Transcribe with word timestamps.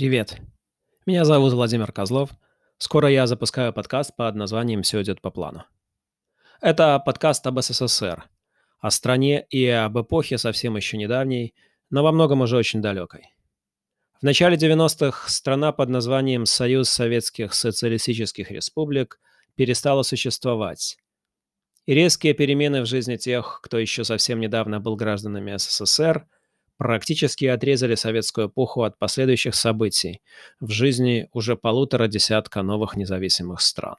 Привет. 0.00 0.40
Меня 1.04 1.26
зовут 1.26 1.52
Владимир 1.52 1.92
Козлов. 1.92 2.30
Скоро 2.78 3.10
я 3.10 3.26
запускаю 3.26 3.72
подкаст 3.72 4.16
под 4.16 4.34
названием 4.34 4.80
«Все 4.80 5.02
идет 5.02 5.20
по 5.20 5.30
плану». 5.30 5.64
Это 6.62 6.98
подкаст 7.00 7.46
об 7.46 7.60
СССР, 7.60 8.24
о 8.78 8.90
стране 8.90 9.44
и 9.50 9.66
об 9.66 10.00
эпохе 10.00 10.38
совсем 10.38 10.76
еще 10.76 10.96
недавней, 10.96 11.54
но 11.90 12.02
во 12.02 12.12
многом 12.12 12.40
уже 12.40 12.56
очень 12.56 12.80
далекой. 12.80 13.34
В 14.20 14.22
начале 14.22 14.56
90-х 14.56 15.28
страна 15.28 15.72
под 15.72 15.88
названием 15.88 16.46
Союз 16.46 16.90
Советских 16.90 17.54
Социалистических 17.54 18.50
Республик 18.50 19.18
перестала 19.56 20.02
существовать. 20.02 20.98
И 21.86 21.94
резкие 21.94 22.34
перемены 22.34 22.82
в 22.82 22.86
жизни 22.86 23.16
тех, 23.16 23.60
кто 23.62 23.78
еще 23.78 24.04
совсем 24.04 24.40
недавно 24.40 24.80
был 24.80 24.96
гражданами 24.96 25.56
СССР– 25.56 26.26
практически 26.80 27.44
отрезали 27.44 27.94
советскую 27.94 28.48
эпоху 28.48 28.84
от 28.84 28.98
последующих 28.98 29.54
событий 29.54 30.22
в 30.60 30.70
жизни 30.70 31.28
уже 31.34 31.54
полутора 31.54 32.08
десятка 32.08 32.62
новых 32.62 32.96
независимых 32.96 33.60
стран. 33.60 33.96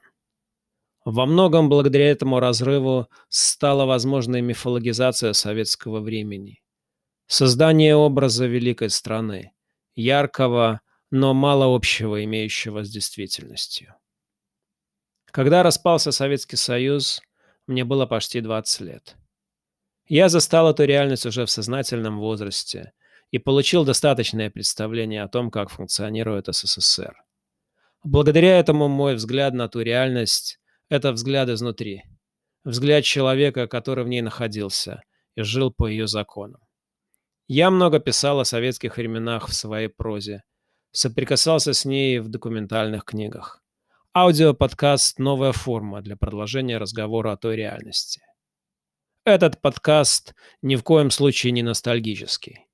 Во 1.04 1.26
многом 1.26 1.68
благодаря 1.68 2.10
этому 2.10 2.40
разрыву 2.40 3.06
стала 3.28 3.84
возможной 3.84 4.40
мифологизация 4.40 5.32
советского 5.32 6.00
времени. 6.00 6.60
Создание 7.28 7.94
образа 7.94 8.46
великой 8.46 8.90
страны, 8.90 9.52
яркого, 9.94 10.80
но 11.10 11.34
мало 11.34 11.74
общего 11.74 12.24
имеющего 12.24 12.84
с 12.84 12.90
действительностью. 12.90 13.94
Когда 15.26 15.62
распался 15.62 16.12
Советский 16.12 16.56
Союз, 16.56 17.20
мне 17.66 17.84
было 17.84 18.06
почти 18.06 18.40
20 18.40 18.80
лет. 18.82 19.16
Я 20.06 20.28
застал 20.28 20.70
эту 20.70 20.84
реальность 20.84 21.26
уже 21.26 21.46
в 21.46 21.50
сознательном 21.50 22.18
возрасте 22.18 22.92
и 23.30 23.38
получил 23.38 23.84
достаточное 23.84 24.50
представление 24.50 25.22
о 25.22 25.28
том, 25.28 25.50
как 25.50 25.70
функционирует 25.70 26.48
СССР. 26.48 27.14
Благодаря 28.04 28.58
этому 28.58 28.88
мой 28.88 29.14
взгляд 29.14 29.54
на 29.54 29.68
ту 29.68 29.80
реальность– 29.80 30.58
это 30.88 31.12
взгляд 31.12 31.48
изнутри. 31.48 32.02
Взгляд 32.64 33.04
человека, 33.04 33.66
который 33.68 34.04
в 34.04 34.08
ней 34.08 34.22
находился 34.22 35.02
и 35.34 35.42
жил 35.42 35.72
по 35.72 35.86
ее 35.86 36.06
законам. 36.06 36.60
Я 37.54 37.70
много 37.70 37.98
писал 38.00 38.40
о 38.40 38.46
советских 38.46 38.96
временах 38.96 39.46
в 39.46 39.52
своей 39.52 39.88
прозе, 39.88 40.42
соприкасался 40.90 41.74
с 41.74 41.84
ней 41.84 42.18
в 42.18 42.30
документальных 42.30 43.04
книгах. 43.04 43.62
Аудиоподкаст– 44.16 45.18
новая 45.18 45.52
форма 45.52 46.00
для 46.00 46.16
продолжения 46.16 46.78
разговора 46.78 47.32
о 47.32 47.36
той 47.36 47.56
реальности. 47.56 48.22
Этот 49.26 49.60
подкаст 49.60 50.34
ни 50.62 50.76
в 50.76 50.82
коем 50.82 51.10
случае 51.10 51.52
не 51.52 51.62
ностальгический. 51.62 52.68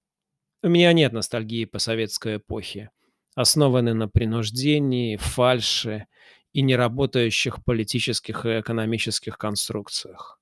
У 0.62 0.68
меня 0.68 0.92
нет 0.92 1.12
ностальгии 1.12 1.64
по 1.64 1.80
советской 1.80 2.36
эпохе, 2.36 2.92
основанной 3.34 3.94
на 3.94 4.06
принуждении, 4.06 5.16
фальше 5.16 6.06
и 6.52 6.62
неработающих 6.62 7.64
политических 7.64 8.46
и 8.46 8.60
экономических 8.60 9.38
конструкциях. 9.38 10.40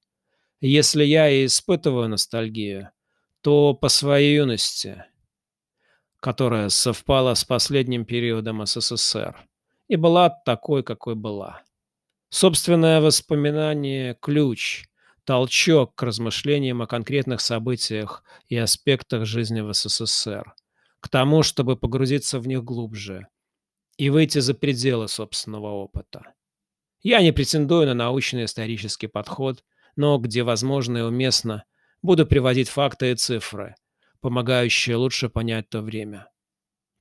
Если 0.60 1.04
я 1.04 1.30
и 1.30 1.46
испытываю 1.46 2.10
ностальгию, 2.10 2.90
то 3.47 3.75
по 3.75 3.89
своей 3.89 4.34
юности, 4.34 5.05
которая 6.19 6.69
совпала 6.69 7.34
с 7.34 7.44
последним 7.44 8.05
периодом 8.05 8.66
СССР 8.66 9.36
и 9.86 9.94
была 9.94 10.30
такой, 10.30 10.83
какой 10.83 11.14
была. 11.14 11.62
Собственное 12.28 13.00
воспоминание– 13.00 14.19
ключ– 14.20 14.88
толчок 15.25 15.94
к 15.94 16.03
размышлениям 16.03 16.82
о 16.82 16.88
конкретных 16.88 17.41
событиях 17.41 18.25
и 18.48 18.56
аспектах 18.56 19.26
жизни 19.26 19.60
в 19.60 19.72
СССР, 19.72 20.53
к 20.99 21.09
тому, 21.09 21.44
чтобы 21.44 21.76
погрузиться 21.76 22.41
в 22.41 22.49
них 22.49 22.65
глубже 22.65 23.28
и 23.97 24.10
выйти 24.10 24.41
за 24.41 24.54
пределы 24.54 25.06
собственного 25.06 25.69
опыта. 25.69 26.34
Я 27.00 27.22
не 27.22 27.31
претендую 27.31 27.87
на 27.87 27.94
научный 27.94 28.47
исторический 28.47 29.06
подход, 29.06 29.62
но, 29.94 30.19
где 30.19 30.43
возможно 30.43 30.99
и 30.99 31.03
уместно, 31.03 31.65
буду 32.06 32.25
приводить 32.25 32.71
факты 32.71 33.11
и 33.11 33.15
цифры, 33.15 33.75
помогающие 34.21 34.97
лучше 34.97 35.28
понять 35.28 35.69
то 35.69 35.83
время. 35.83 36.31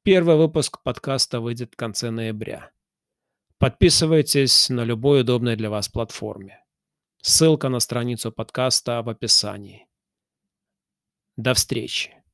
Первый 0.04 0.36
выпуск 0.36 0.84
подкаста 0.84 1.40
выйдет 1.40 1.74
в 1.74 1.78
конце 1.78 2.10
ноября. 2.10 2.72
Подписывайтесь 3.58 4.70
на 4.70 4.84
любой 4.84 5.22
удобной 5.22 5.56
для 5.56 5.70
вас 5.70 5.88
платформе. 5.88 6.62
Ссылка 7.22 7.70
на 7.70 7.80
страницу 7.80 8.32
подкаста 8.32 9.02
в 9.02 9.10
описании. 9.10 9.88
До 11.38 11.54
встречи. 11.54 12.25